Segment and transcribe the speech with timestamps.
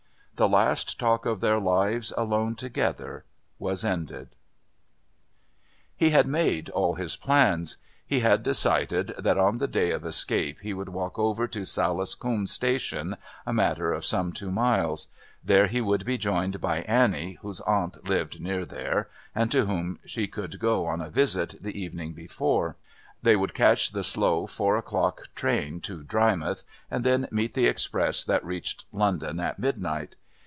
[0.37, 3.25] The last talk of their lives alone together
[3.59, 4.29] was ended.
[5.95, 7.77] He had made all his plans.
[8.07, 12.15] He had decided that on the day of escape he would walk over to Salis
[12.15, 15.09] Coombe station, a matter of some two miles;
[15.45, 19.99] there he would be joined by Annie, whose aunt lived near there, and to whom
[20.05, 22.75] she could go on a visit the evening before.
[23.21, 28.23] They would catch the slow four o'clock train to Drymouth and then meet the express
[28.23, 30.15] that reached London at midnight.